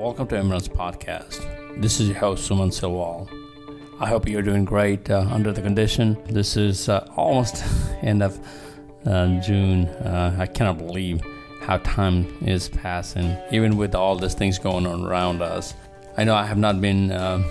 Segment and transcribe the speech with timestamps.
[0.00, 1.44] Welcome to Emirates Podcast.
[1.78, 3.28] This is your host, Suman Silwal.
[4.00, 6.16] I hope you're doing great uh, under the condition.
[6.24, 7.62] This is uh, almost
[8.00, 8.40] end of
[9.04, 9.88] uh, June.
[9.88, 11.20] Uh, I cannot believe
[11.60, 15.74] how time is passing, even with all these things going on around us.
[16.16, 17.46] I know I have not been uh,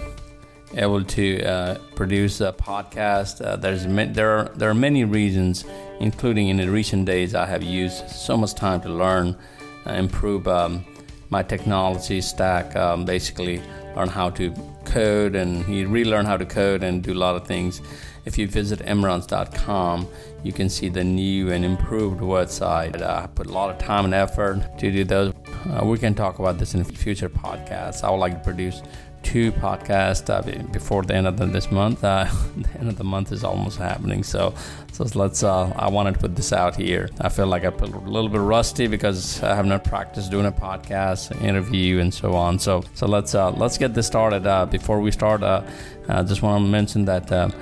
[0.74, 3.62] able to uh, produce a podcast.
[3.62, 3.86] there's
[4.16, 5.66] there are there are many reasons,
[6.00, 9.38] including in the recent days I have used so much time to learn,
[9.86, 10.48] improve.
[10.48, 10.84] Um,
[11.30, 13.62] my technology stack, um, basically
[13.96, 14.54] learn how to
[14.86, 17.82] code and you relearn how to code and do a lot of things.
[18.26, 20.08] If you visit emruns.com,
[20.44, 23.02] you can see the new and improved website.
[23.02, 25.34] I put a lot of time and effort to do those.
[25.70, 28.04] Uh, we can talk about this in future podcasts.
[28.04, 28.82] I would like to produce
[29.24, 30.42] two podcasts uh,
[30.72, 32.04] before the end of the, this month.
[32.04, 32.28] Uh,
[32.58, 34.54] the end of the month is almost happening, so
[34.92, 35.44] so let's.
[35.44, 37.10] Uh, I wanted to put this out here.
[37.22, 40.52] I feel like I'm a little bit rusty because I have not practiced doing a
[40.52, 42.60] podcast, interview, and so on.
[42.60, 44.46] So so let's uh, let's get this started.
[44.48, 45.64] Uh, before we start, uh,
[46.08, 47.54] I just want to mention that.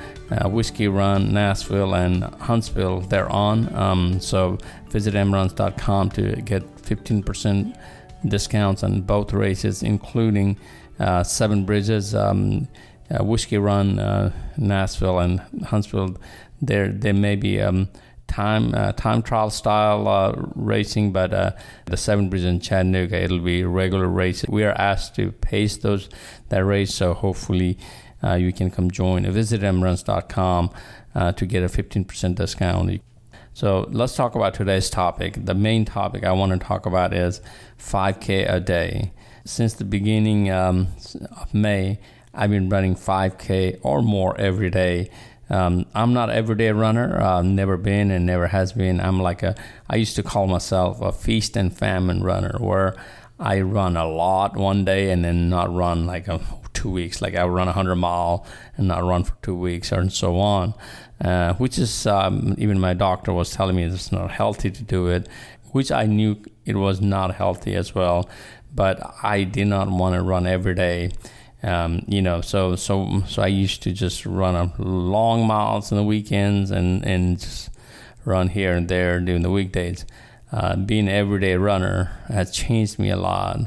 [0.44, 3.74] Whiskey Run, Nashville, and Huntsville, they're on.
[3.74, 4.58] Um, so
[4.90, 7.74] visit emruns.com to get 15%
[8.26, 10.58] discounts on both races, including
[11.00, 12.68] uh, Seven Bridges, um,
[13.10, 16.18] uh, Whiskey Run, uh, Nashville, and Huntsville.
[16.62, 17.90] There, there may be um,
[18.28, 21.52] time uh, time trial style uh, racing, but uh,
[21.86, 24.46] the Seven Bridges in Chattanooga, it'll be regular race.
[24.48, 26.10] We are asked to pace those
[26.50, 27.78] that race, so hopefully
[28.38, 29.32] you can come join.
[29.32, 30.72] Visit emruns.com
[31.36, 33.02] to get a 15% discount.
[33.58, 35.44] So let's talk about today's topic.
[35.46, 37.42] The main topic I want to talk about is
[37.80, 39.14] 5K a day
[39.46, 40.90] since the beginning um,
[41.42, 41.98] of May,
[42.36, 45.10] I've been running 5K or more every day.
[45.50, 47.20] Um, I'm not everyday runner.
[47.20, 49.02] Uh, never been and never has been.
[49.02, 49.56] I'm like a.
[49.90, 52.96] I used to call myself a feast and famine runner, where
[53.40, 56.42] I run a lot one day and then not run like a,
[56.78, 57.22] two weeks.
[57.22, 60.40] Like I would run a hundred mile and not run for two weeks, and so
[60.40, 60.74] on.
[61.20, 65.08] Uh, which is um, even my doctor was telling me it's not healthy to do
[65.08, 65.28] it,
[65.72, 68.30] which I knew it was not healthy as well
[68.78, 71.12] but I did not want to run every day.
[71.64, 75.98] Um, you know, so so so I used to just run a long miles on
[75.98, 77.72] the weekends and and just
[78.24, 80.06] run here and there during the weekdays.
[80.52, 83.62] Uh, being an everyday runner has changed me a lot.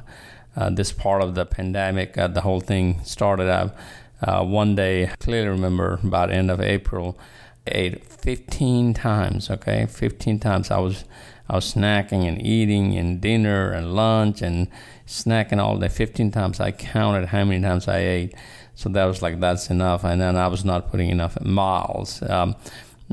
[0.56, 3.75] Uh, this part of the pandemic, uh, the whole thing started out.
[4.22, 7.19] Uh, one day, I clearly remember about end of April,
[7.66, 9.50] ate 15 times.
[9.50, 10.71] Okay, 15 times.
[10.71, 11.05] I was
[11.49, 14.69] I was snacking and eating and dinner and lunch and
[15.05, 15.88] snacking all day.
[15.88, 18.34] 15 times I counted how many times I ate.
[18.77, 20.05] So that was like, that's enough.
[20.05, 22.55] And then I was not putting enough miles um,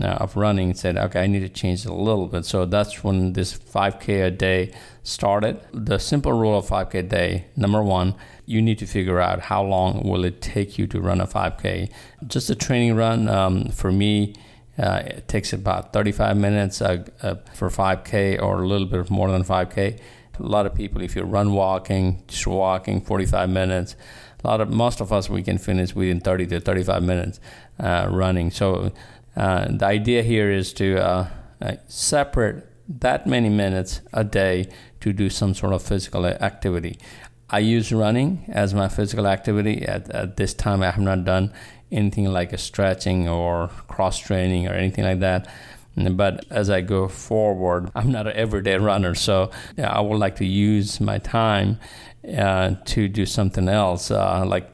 [0.06, 0.70] of running.
[0.70, 2.46] and Said, okay, I need to change it a little bit.
[2.46, 5.60] So that's when this 5K a day started.
[5.74, 8.16] The simple rule of 5K a day number one,
[8.46, 11.92] you need to figure out how long will it take you to run a 5K.
[12.28, 14.36] Just a training run um, for me
[14.78, 19.32] uh, it takes about 35 minutes uh, uh, for 5K or a little bit more
[19.32, 20.00] than 5K.
[20.40, 23.96] A lot of people, if you run walking, just walking 45 minutes,
[24.44, 27.40] a lot of most of us we can finish within 30 to 35 minutes
[27.80, 28.52] uh, running.
[28.52, 28.92] So
[29.38, 31.28] uh, the idea here is to uh,
[31.88, 34.68] separate that many minutes a day
[35.00, 36.98] to do some sort of physical activity.
[37.50, 39.84] I use running as my physical activity.
[39.84, 41.54] At, at this time, I have not done
[41.92, 45.48] anything like a stretching or cross training or anything like that.
[45.96, 50.46] But as I go forward, I'm not an everyday runner, so I would like to
[50.46, 51.80] use my time
[52.38, 54.12] uh, to do something else.
[54.12, 54.70] Uh, like,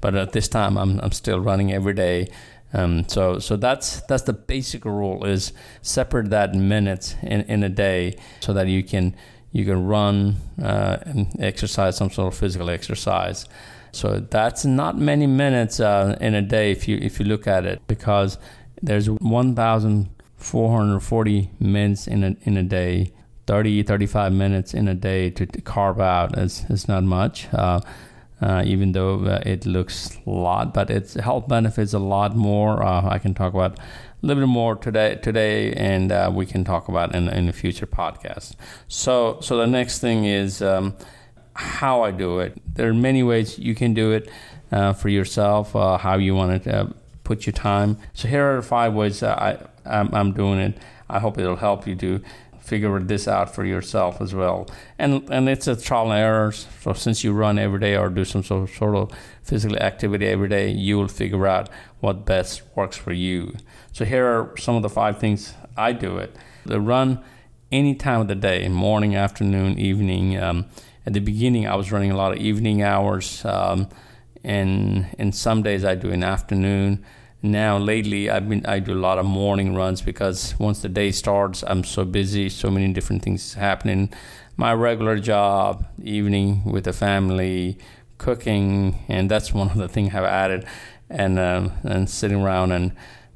[0.00, 2.28] but at this time, I'm I'm still running every day.
[2.74, 7.68] Um, so so that's that's the basic rule: is separate that minutes in, in a
[7.68, 9.14] day so that you can
[9.52, 13.46] you can run uh, and exercise some sort of physical exercise.
[13.92, 17.64] So that's not many minutes uh, in a day if you if you look at
[17.64, 18.38] it because
[18.82, 23.12] there's 1,440 minutes in a in a day.
[23.46, 27.78] 30 35 minutes in a day to, to carve out is, is not much uh,
[28.40, 32.82] uh, even though uh, it looks a lot but its health benefits a lot more
[32.82, 33.82] uh, i can talk about a
[34.26, 37.86] little bit more today today and uh, we can talk about in, in a future
[37.86, 38.54] podcast
[38.88, 40.94] so so the next thing is um,
[41.54, 42.60] how I do it.
[42.74, 44.30] There are many ways you can do it
[44.72, 47.98] uh, for yourself, how you want to put your time.
[48.12, 50.78] So here are five ways I, I'm, I'm, doing it.
[51.08, 52.20] I hope it'll help you to
[52.64, 54.68] figure this out for yourself as well.
[54.98, 56.52] And and it's a trial and error.
[56.52, 59.12] So since you run every day or do some sort of, sort of
[59.42, 61.68] physical activity every day, you will figure out
[62.00, 63.54] what best works for you.
[63.92, 66.34] So here are some of the five things I do it.
[66.64, 67.22] The run
[67.70, 70.38] any time of the day, morning, afternoon, evening.
[70.38, 70.66] Um,
[71.06, 73.88] at the beginning, I was running a lot of evening hours, um,
[74.42, 77.04] and and some days I do an afternoon.
[77.44, 81.10] Now lately, I've been I do a lot of morning runs because once the day
[81.10, 84.10] starts, I'm so busy, so many different things happening.
[84.56, 87.76] My regular job, evening with the family,
[88.16, 90.64] cooking, and that's one of the things I've added,
[91.10, 92.92] and uh, and sitting around and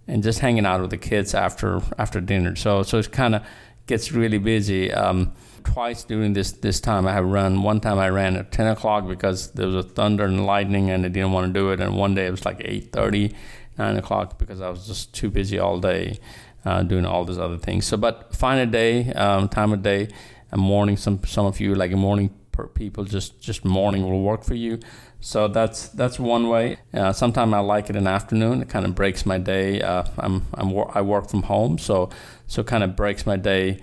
[0.06, 2.56] and just hanging out with the kids after after dinner.
[2.56, 3.42] So so it kind of
[3.86, 4.90] gets really busy.
[4.90, 5.34] Um,
[5.64, 7.62] twice during this this time I have run.
[7.62, 11.04] One time I ran at 10 o'clock because there was a thunder and lightning and
[11.04, 11.80] I didn't want to do it.
[11.80, 13.34] And one day it was like 8:30,
[13.78, 16.18] 9 o'clock because I was just too busy all day
[16.64, 17.86] uh, doing all these other things.
[17.86, 20.08] So, but find a day, um, time of day,
[20.52, 20.96] a morning.
[20.96, 22.30] Some some of you like a morning
[22.74, 24.80] people just just morning will work for you.
[25.20, 26.78] So that's that's one way.
[26.92, 28.62] Uh, Sometimes I like it in afternoon.
[28.62, 29.80] It kind of breaks my day.
[29.80, 32.10] Uh, I'm, I'm I work from home, so
[32.46, 33.78] so kind of breaks my day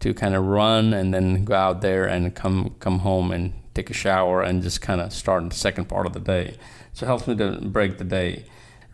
[0.00, 3.90] to kind of run and then go out there and come come home and take
[3.90, 6.56] a shower and just kind of start the second part of the day.
[6.92, 8.44] So it helps me to break the day.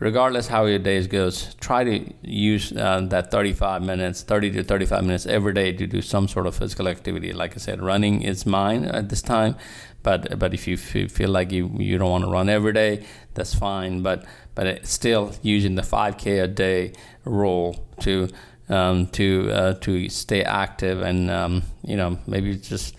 [0.01, 5.03] Regardless how your days goes, try to use uh, that 35 minutes, 30 to 35
[5.03, 7.31] minutes every day to do some sort of physical activity.
[7.33, 9.57] Like I said, running is mine at this time,
[10.01, 13.05] but but if you feel like you you don't want to run every day,
[13.35, 14.01] that's fine.
[14.01, 14.25] But
[14.55, 16.93] but still using the 5K a day
[17.23, 18.27] rule to
[18.69, 22.95] um, to uh, to stay active and um, you know maybe just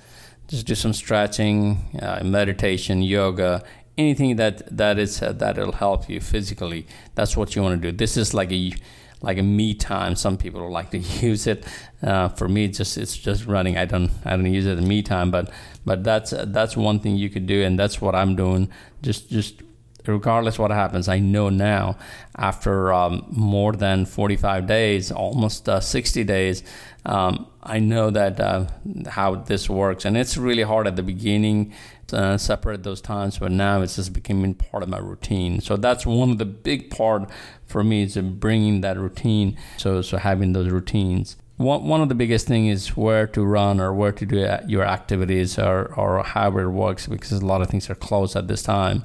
[0.47, 3.65] just do some stretching, uh, meditation, yoga,
[3.99, 6.87] anything that that is uh, that'll help you physically.
[7.15, 7.97] That's what you want to do.
[7.97, 8.73] This is like a
[9.21, 10.17] like a me time.
[10.17, 11.65] Some people like to use it.
[12.03, 13.77] Uh, for me, it's just it's just running.
[13.77, 15.51] I don't I don't use it as me time, but
[15.85, 18.69] but that's that's one thing you could do, and that's what I'm doing.
[19.03, 19.63] Just just
[20.07, 21.97] regardless what happens, I know now
[22.37, 26.63] after um, more than 45 days, almost uh, 60 days,
[27.05, 28.67] um, I know that uh,
[29.09, 31.73] how this works, and it's really hard at the beginning
[32.09, 35.61] to uh, separate those times, but now it's just becoming part of my routine.
[35.61, 37.29] So that's one of the big part
[37.65, 39.57] for me is bringing that routine.
[39.79, 41.37] So so having those routines.
[41.57, 44.63] One, one of the biggest thing is where to run or where to do uh,
[44.67, 48.49] your activities or, or how it works because a lot of things are closed at
[48.49, 49.05] this time.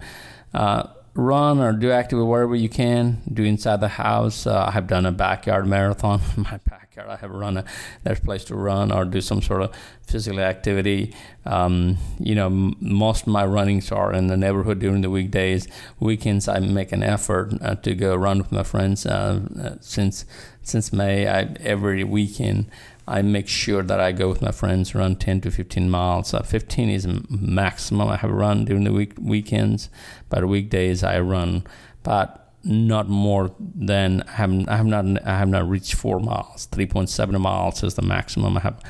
[0.54, 3.22] Uh, run or do activity wherever you can.
[3.32, 4.46] Do inside the house.
[4.46, 7.10] Uh, I have done a backyard marathon my backyard.
[7.10, 7.66] I have run a
[8.04, 11.14] there's place to run or do some sort of physical activity.
[11.46, 15.68] Um, you know, m- most of my runnings are in the neighborhood during the weekdays.
[16.00, 19.06] Weekends, I make an effort uh, to go run with my friends.
[19.06, 20.26] Uh, uh since
[20.62, 22.70] since May, I every weekend
[23.08, 26.34] I make sure that I go with my friends run 10 to 15 miles.
[26.34, 29.90] Uh, 15 is maximum I have run during the week weekends,
[30.30, 31.64] but weekdays I run,
[32.04, 36.68] but not more than I have, I have not I have not reached four miles.
[36.68, 38.82] 3.7 miles is the maximum I have.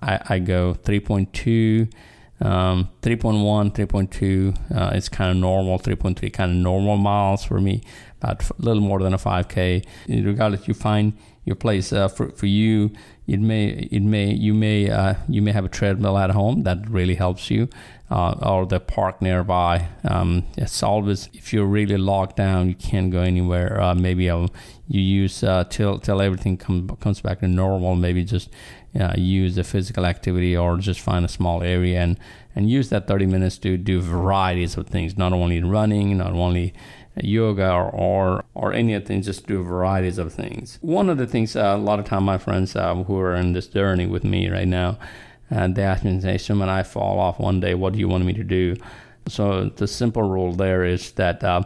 [0.00, 1.92] I, I go 3.2.
[2.40, 5.78] Um, 3.1, 3.2 uh, is kind of normal.
[5.78, 7.82] 3.3 kind of normal miles for me,
[8.20, 9.84] but a little more than a 5K.
[10.08, 12.90] Regardless, you find your place uh, for for you.
[13.26, 16.88] It may it may you may uh, you may have a treadmill at home that
[16.88, 17.68] really helps you
[18.10, 19.88] uh, or the park nearby.
[20.04, 23.80] Um, it's always if you're really locked down you can't go anywhere.
[23.80, 24.48] Uh, maybe uh,
[24.88, 27.96] you use uh, till till everything come, comes back to normal.
[27.96, 28.50] Maybe just
[29.16, 32.18] use a physical activity or just find a small area and
[32.54, 35.16] and use that 30 minutes to do varieties of things.
[35.16, 36.74] Not only running not only
[37.22, 40.78] yoga or, or, or any of things, just do varieties of things.
[40.80, 43.52] One of the things, uh, a lot of time my friends uh, who are in
[43.52, 44.98] this journey with me right now,
[45.50, 48.24] uh, they ask me, say, when I fall off one day, what do you want
[48.24, 48.76] me to do?
[49.28, 51.62] So the simple rule there is that uh,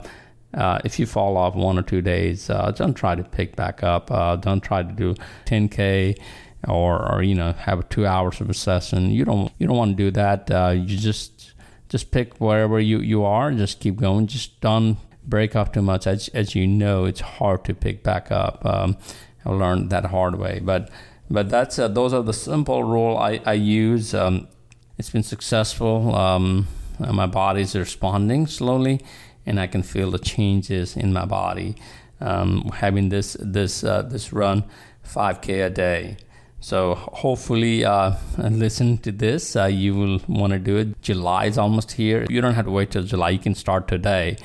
[0.55, 3.83] uh, if you fall off one or two days, uh, don't try to pick back
[3.83, 4.09] up.
[4.43, 5.15] Don't try to do
[5.47, 6.19] 10k
[6.67, 9.11] or, or you know have two hours of a session.
[9.11, 10.49] You don't you don't want to do that.
[10.77, 11.53] You just
[11.89, 13.51] just pick wherever you, you are.
[13.53, 14.27] Just keep going.
[14.27, 18.33] Just don't break off too much, as, as you know, it's hard to pick back
[18.33, 18.65] up.
[18.65, 18.97] Um,
[19.45, 20.91] I learned that hard way, but
[21.31, 24.15] but that's uh, those are the simple rule I, I use.
[24.15, 24.49] Um,
[24.97, 26.15] it's been successful.
[26.15, 26.67] Um,
[26.99, 29.01] my body's responding slowly,
[29.47, 31.77] and I can feel the changes in my body.
[32.21, 34.65] Um, having this this uh, this run
[35.07, 36.17] 5k a day.
[36.61, 39.55] So hopefully, uh, listen to this.
[39.55, 41.01] Uh, you will want to do it.
[41.01, 42.27] July is almost here.
[42.29, 43.31] You don't have to wait till July.
[43.31, 44.37] You can start today.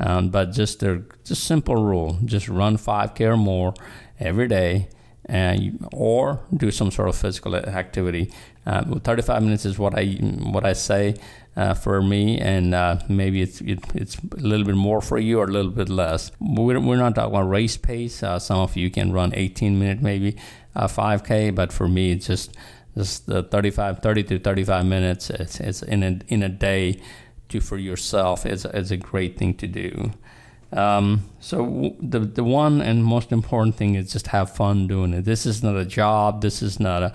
[0.00, 3.74] Um, but just a just simple rule: just run 5k or more
[4.18, 4.88] every day,
[5.26, 8.32] and you, or do some sort of physical activity.
[8.66, 10.06] Uh, 35 minutes is what I
[10.52, 11.14] what I say
[11.56, 15.38] uh, for me, and uh, maybe it's it, it's a little bit more for you
[15.38, 16.32] or a little bit less.
[16.40, 18.22] We're, we're not talking about race pace.
[18.22, 20.36] Uh, some of you can run 18 minute maybe
[20.76, 22.56] 5k, uh, but for me it's just
[22.96, 25.30] just the 35, 30 to 35 minutes.
[25.30, 27.00] It's, it's in a in a day
[27.48, 30.12] to for yourself is is a great thing to do.
[30.72, 35.24] Um, so the the one and most important thing is just have fun doing it.
[35.24, 36.42] This is not a job.
[36.42, 37.12] This is not a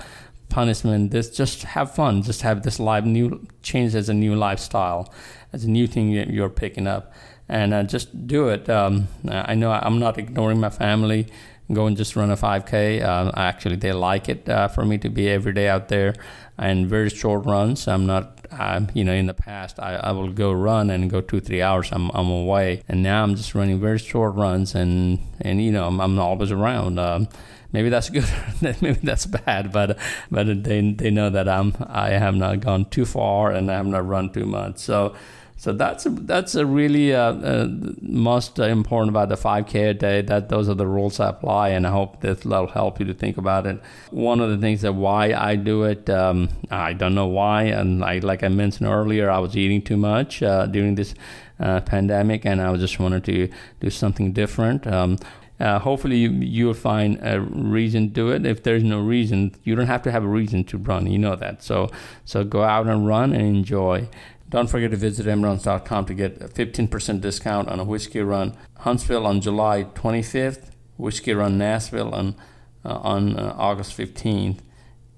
[0.50, 1.12] punishment.
[1.12, 2.22] This just have fun.
[2.22, 5.14] Just have this life new change as a new lifestyle,
[5.54, 7.14] as a new thing you're picking up,
[7.48, 8.70] and uh, just do it.
[8.70, 11.28] Um, I know I'm not ignoring my family.
[11.74, 13.04] Go and just run a 5K.
[13.04, 16.14] Uh, actually, they like it uh, for me to be every day out there
[16.58, 17.88] and very short runs.
[17.88, 21.22] I'm not um, you know, in the past, I, I will go run and go
[21.22, 21.90] two, three hours.
[21.92, 25.88] I'm, I'm away, and now I'm just running very short runs, and and you know,
[25.88, 27.00] I'm, I'm always around.
[27.00, 27.28] Um,
[27.72, 28.26] maybe that's good,
[28.62, 29.98] maybe that's bad, but
[30.32, 33.88] but they they know that I'm I have not gone too far and I have
[33.88, 34.78] not run too much.
[34.80, 35.16] So
[35.58, 37.68] so that's a, that's a really uh, uh,
[38.02, 40.22] most important about the 5K a day.
[40.22, 43.14] That those are the rules I apply, and I hope that will help you to
[43.14, 43.82] think about it.
[44.12, 48.04] One of the things that why I do it, um, I don't know why, and
[48.04, 51.16] I like I mentioned earlier, I was eating too much uh, during this
[51.60, 54.86] uh, pandemic, and I just wanted to do something different.
[54.86, 55.18] Um,
[55.58, 58.46] uh, hopefully you, you'll find a reason to do it.
[58.46, 61.08] If there's no reason, you don't have to have a reason to run.
[61.08, 61.64] You know that.
[61.64, 61.90] So
[62.26, 64.10] so go out and run and enjoy.
[64.50, 69.26] Don't forget to visit emruns.com to get a 15% discount on a whiskey run Huntsville
[69.26, 72.36] on July 25th, whiskey run Nashville on
[72.84, 74.60] uh, on uh, August 15th,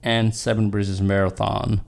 [0.01, 1.81] and Seven Bridges Marathon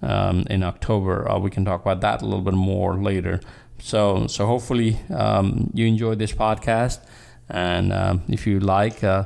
[0.00, 1.30] um, in October.
[1.30, 3.40] Uh, we can talk about that a little bit more later.
[3.78, 7.00] So so hopefully um, you enjoyed this podcast,
[7.48, 9.04] and um, if you like.
[9.04, 9.24] Uh,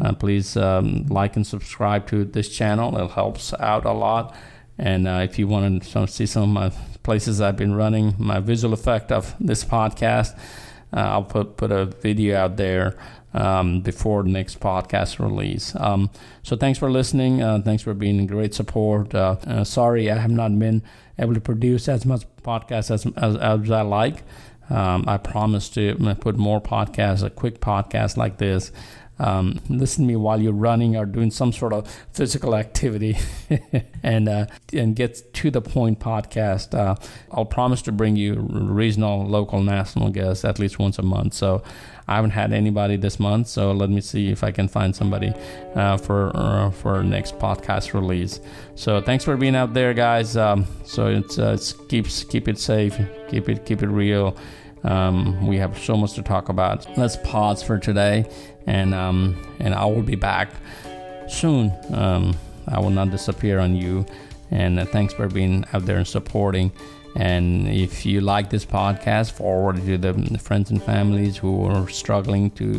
[0.00, 2.96] uh, please um, like and subscribe to this channel.
[2.98, 4.34] It helps out a lot.
[4.78, 8.40] And uh, if you want to see some of my places I've been running, my
[8.40, 10.36] visual effect of this podcast,
[10.94, 12.96] uh, I'll put put a video out there
[13.34, 15.74] um, before the next podcast release.
[15.76, 16.10] Um,
[16.42, 17.42] so thanks for listening.
[17.42, 19.14] Uh, thanks for being great support.
[19.14, 20.82] Uh, uh, sorry I have not been
[21.18, 24.22] able to produce as much podcast as as, as I like.
[24.70, 28.72] Um, I promise to put more podcasts, a quick podcast like this
[29.18, 33.16] um, listen to me while you're running or doing some sort of physical activity
[34.02, 36.76] and uh, and get to the point podcast.
[36.76, 36.96] Uh,
[37.30, 41.34] I'll promise to bring you regional, local, national guests at least once a month.
[41.34, 41.62] So
[42.08, 45.32] I haven't had anybody this month, so let me see if I can find somebody
[45.74, 48.40] uh, for uh, for next podcast release.
[48.74, 50.36] So thanks for being out there, guys.
[50.36, 54.36] Um, so it's, uh, it's keeps keep it safe, keep it keep it real.
[54.84, 56.86] Um, we have so much to talk about.
[56.96, 58.28] Let's pause for today,
[58.66, 60.50] and um, and I will be back
[61.28, 61.72] soon.
[61.92, 62.36] Um,
[62.68, 64.06] I will not disappear on you.
[64.50, 66.72] And uh, thanks for being out there and supporting.
[67.14, 72.50] And if you like this podcast, forward to the friends and families who are struggling
[72.52, 72.78] to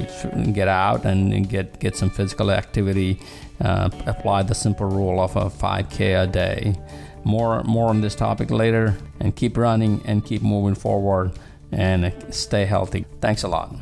[0.53, 3.19] get out and get get some physical activity.
[3.61, 6.75] Uh, apply the simple rule of a 5K a day.
[7.23, 8.97] More more on this topic later.
[9.19, 11.31] And keep running and keep moving forward
[11.73, 13.05] and stay healthy.
[13.21, 13.75] Thanks a lot.